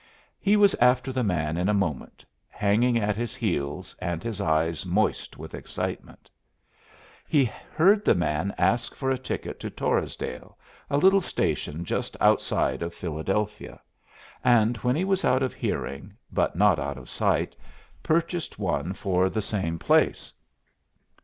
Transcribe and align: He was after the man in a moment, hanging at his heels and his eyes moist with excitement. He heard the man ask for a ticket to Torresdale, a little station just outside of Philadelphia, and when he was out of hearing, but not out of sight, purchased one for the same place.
He 0.39 0.57
was 0.57 0.73
after 0.79 1.11
the 1.13 1.23
man 1.23 1.57
in 1.57 1.69
a 1.69 1.75
moment, 1.75 2.25
hanging 2.49 2.97
at 2.97 3.15
his 3.15 3.35
heels 3.35 3.95
and 3.99 4.23
his 4.23 4.41
eyes 4.41 4.83
moist 4.83 5.37
with 5.37 5.53
excitement. 5.53 6.27
He 7.27 7.45
heard 7.73 8.03
the 8.03 8.15
man 8.15 8.51
ask 8.57 8.95
for 8.95 9.11
a 9.11 9.17
ticket 9.19 9.59
to 9.59 9.69
Torresdale, 9.69 10.57
a 10.89 10.97
little 10.97 11.21
station 11.21 11.85
just 11.85 12.17
outside 12.19 12.81
of 12.81 12.95
Philadelphia, 12.95 13.79
and 14.43 14.75
when 14.77 14.95
he 14.95 15.05
was 15.05 15.23
out 15.23 15.43
of 15.43 15.53
hearing, 15.53 16.17
but 16.31 16.55
not 16.55 16.79
out 16.79 16.97
of 16.97 17.07
sight, 17.07 17.55
purchased 18.01 18.57
one 18.57 18.93
for 18.93 19.29
the 19.29 19.39
same 19.39 19.77
place. 19.77 20.33